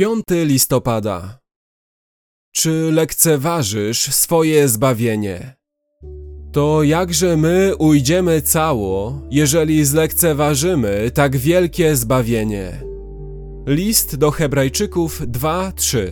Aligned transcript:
5 0.00 0.24
listopada. 0.44 1.38
Czy 2.52 2.90
lekceważysz 2.92 4.14
swoje 4.14 4.68
zbawienie? 4.68 5.56
To 6.52 6.82
jakże 6.82 7.36
my 7.36 7.76
ujdziemy 7.76 8.42
cało, 8.42 9.22
jeżeli 9.30 9.84
zlekceważymy 9.84 11.10
tak 11.14 11.36
wielkie 11.36 11.96
zbawienie? 11.96 12.82
List 13.66 14.16
do 14.16 14.30
Hebrajczyków 14.30 15.20
2:3 15.20 16.10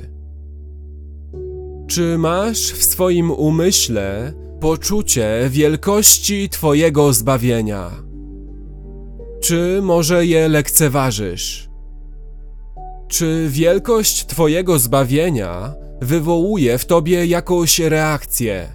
Czy 1.86 2.18
masz 2.18 2.72
w 2.72 2.84
swoim 2.84 3.30
umyśle 3.30 4.32
poczucie 4.60 5.46
wielkości 5.50 6.48
Twojego 6.48 7.12
zbawienia? 7.12 7.90
Czy 9.40 9.80
może 9.82 10.26
je 10.26 10.48
lekceważysz? 10.48 11.67
Czy 13.08 13.46
wielkość 13.50 14.26
Twojego 14.26 14.78
zbawienia 14.78 15.74
wywołuje 16.00 16.78
w 16.78 16.84
Tobie 16.84 17.26
jakąś 17.26 17.78
reakcję? 17.78 18.68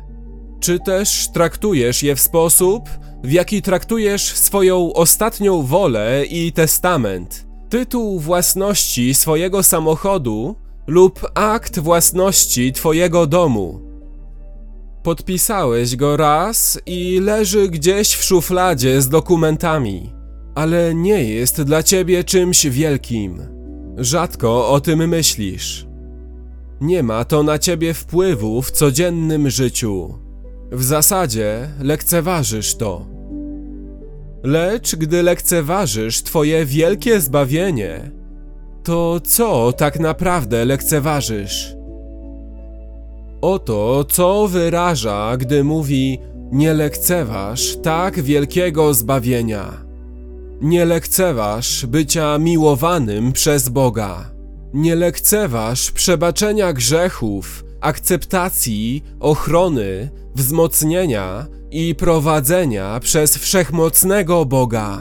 Czy 0.60 0.80
też 0.80 1.28
traktujesz 1.34 2.04
je 2.04 2.16
w 2.16 2.22
sposób, 2.22 2.90
w 3.24 3.32
jaki 3.32 3.62
traktujesz 3.62 4.24
swoją 4.24 4.94
ostatnią 4.94 5.64
wolę 5.64 6.26
i 6.26 6.52
testament, 6.52 7.48
tytuł 7.70 8.20
własności 8.20 9.14
swojego 9.14 9.64
samochodu 9.64 10.56
lub 10.88 11.28
akt 11.34 11.80
własności 11.80 12.74
Twojego 12.74 13.28
domu? 13.28 13.82
Podpisałeś 15.04 15.96
go 15.96 16.18
raz 16.18 16.80
i 16.86 17.20
leży 17.20 17.70
gdzieś 17.70 18.14
w 18.14 18.24
szufladzie 18.24 19.02
z 19.02 19.10
dokumentami, 19.10 20.14
ale 20.56 20.96
nie 20.96 21.24
jest 21.24 21.62
dla 21.62 21.84
Ciebie 21.84 22.24
czymś 22.24 22.68
wielkim. 22.68 23.53
Rzadko 23.98 24.70
o 24.70 24.80
tym 24.80 25.08
myślisz. 25.10 25.88
Nie 26.82 27.04
ma 27.04 27.26
to 27.26 27.44
na 27.44 27.60
ciebie 27.60 27.94
wpływu 27.94 28.62
w 28.62 28.72
codziennym 28.72 29.50
życiu. 29.50 30.14
W 30.72 30.84
zasadzie 30.84 31.70
lekceważysz 31.80 32.76
to. 32.76 33.06
Lecz 34.44 34.96
gdy 34.96 35.24
lekceważysz 35.24 36.24
Twoje 36.24 36.66
wielkie 36.66 37.22
zbawienie, 37.22 38.12
to 38.84 39.20
co 39.20 39.74
tak 39.74 40.00
naprawdę 40.00 40.66
lekceważysz? 40.66 41.76
Oto 43.42 44.06
co 44.10 44.48
wyraża, 44.48 45.38
gdy 45.38 45.64
mówi: 45.64 46.20
Nie 46.52 46.74
lekceważ 46.74 47.78
tak 47.84 48.22
wielkiego 48.22 48.94
zbawienia. 48.94 49.84
Nie 50.64 50.86
lekceważ 50.86 51.86
bycia 51.86 52.38
miłowanym 52.38 53.32
przez 53.32 53.70
Boga. 53.70 54.32
Nie 54.74 54.96
lekceważ 54.96 55.92
przebaczenia 55.92 56.74
grzechów, 56.74 57.64
akceptacji, 57.82 59.04
ochrony, 59.20 60.10
wzmocnienia 60.36 61.46
i 61.72 61.96
prowadzenia 61.96 63.00
przez 63.00 63.38
wszechmocnego 63.38 64.46
Boga. 64.46 65.00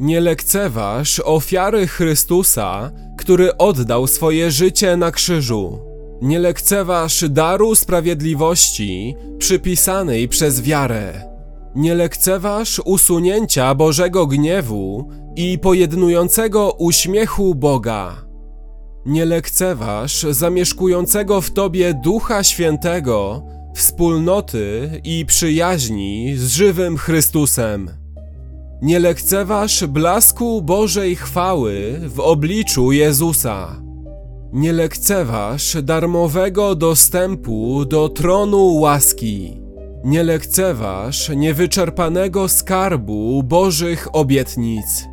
Nie 0.00 0.20
lekceważ 0.20 1.20
ofiary 1.24 1.86
Chrystusa, 1.86 2.92
który 3.18 3.56
oddał 3.56 4.06
swoje 4.06 4.50
życie 4.50 4.96
na 4.96 5.10
krzyżu. 5.10 5.78
Nie 6.22 6.38
lekceważ 6.38 7.24
daru 7.28 7.74
sprawiedliwości 7.74 9.16
przypisanej 9.38 10.28
przez 10.28 10.62
wiarę. 10.62 11.35
Nie 11.76 11.94
lekceważ 11.94 12.80
usunięcia 12.84 13.74
Bożego 13.74 14.26
gniewu 14.26 15.08
i 15.36 15.58
pojednującego 15.58 16.72
uśmiechu 16.72 17.54
Boga. 17.54 18.14
Nie 19.06 19.24
lekceważ 19.24 20.26
zamieszkującego 20.30 21.40
w 21.40 21.50
tobie 21.50 21.94
Ducha 22.04 22.44
Świętego, 22.44 23.42
wspólnoty 23.74 24.90
i 25.04 25.26
przyjaźni 25.26 26.36
z 26.36 26.48
żywym 26.52 26.96
Chrystusem. 26.96 27.90
Nie 28.82 28.98
lekceważ 28.98 29.86
blasku 29.86 30.62
Bożej 30.62 31.16
chwały 31.16 32.00
w 32.08 32.20
obliczu 32.20 32.92
Jezusa. 32.92 33.82
Nie 34.52 34.72
lekceważ 34.72 35.76
darmowego 35.82 36.74
dostępu 36.74 37.84
do 37.84 38.08
tronu 38.08 38.74
łaski. 38.74 39.65
Nie 40.06 40.22
lekceważ 40.22 41.28
niewyczerpanego 41.28 42.48
skarbu 42.48 43.42
Bożych 43.42 44.08
obietnic. 44.12 45.08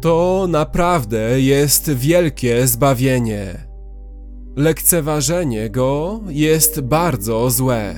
To 0.00 0.46
naprawdę 0.48 1.40
jest 1.40 1.90
wielkie 1.90 2.66
zbawienie. 2.66 3.66
Lekceważenie 4.56 5.70
go 5.70 6.20
jest 6.28 6.80
bardzo 6.80 7.50
złe. 7.50 7.94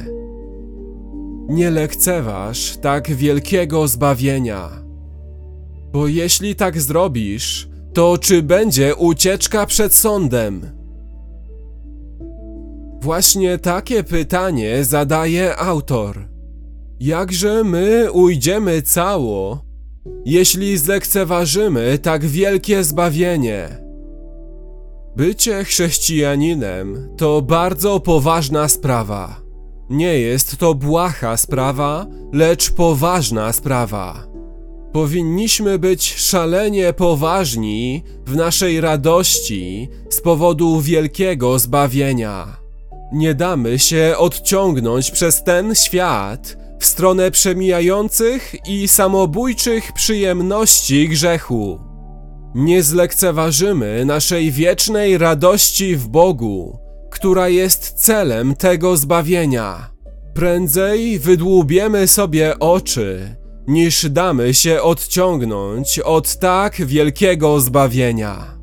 Nie 1.48 1.70
lekceważ 1.70 2.76
tak 2.76 3.10
wielkiego 3.10 3.88
zbawienia. 3.88 4.68
Bo 5.92 6.06
jeśli 6.06 6.54
tak 6.54 6.80
zrobisz, 6.80 7.68
to 7.94 8.18
czy 8.18 8.42
będzie 8.42 8.94
ucieczka 8.94 9.66
przed 9.66 9.94
sądem? 9.94 10.75
Właśnie 13.06 13.58
takie 13.58 14.04
pytanie 14.04 14.84
zadaje 14.84 15.56
autor. 15.56 16.28
Jakże 17.00 17.64
my 17.64 18.12
ujdziemy 18.12 18.82
cało, 18.82 19.62
jeśli 20.24 20.78
zlekceważymy 20.78 21.98
tak 21.98 22.24
wielkie 22.24 22.84
zbawienie? 22.84 23.68
Bycie 25.16 25.64
chrześcijaninem 25.64 27.08
to 27.16 27.42
bardzo 27.42 28.00
poważna 28.00 28.68
sprawa. 28.68 29.40
Nie 29.90 30.18
jest 30.20 30.56
to 30.56 30.74
błaha 30.74 31.36
sprawa, 31.36 32.06
lecz 32.32 32.70
poważna 32.70 33.52
sprawa. 33.52 34.26
Powinniśmy 34.92 35.78
być 35.78 36.14
szalenie 36.14 36.92
poważni 36.92 38.02
w 38.26 38.36
naszej 38.36 38.80
radości 38.80 39.88
z 40.10 40.20
powodu 40.20 40.80
wielkiego 40.80 41.58
zbawienia. 41.58 42.65
Nie 43.12 43.34
damy 43.34 43.78
się 43.78 44.14
odciągnąć 44.18 45.10
przez 45.10 45.42
ten 45.42 45.74
świat 45.74 46.56
w 46.78 46.86
stronę 46.86 47.30
przemijających 47.30 48.54
i 48.68 48.88
samobójczych 48.88 49.92
przyjemności 49.92 51.08
grzechu. 51.08 51.80
Nie 52.54 52.82
zlekceważymy 52.82 54.04
naszej 54.04 54.50
wiecznej 54.50 55.18
radości 55.18 55.96
w 55.96 56.08
Bogu, 56.08 56.78
która 57.10 57.48
jest 57.48 57.92
celem 57.92 58.54
tego 58.54 58.96
zbawienia. 58.96 59.90
Prędzej 60.34 61.18
wydłubiemy 61.18 62.08
sobie 62.08 62.58
oczy, 62.58 63.36
niż 63.66 64.10
damy 64.10 64.54
się 64.54 64.82
odciągnąć 64.82 65.98
od 65.98 66.38
tak 66.38 66.86
wielkiego 66.86 67.60
zbawienia. 67.60 68.55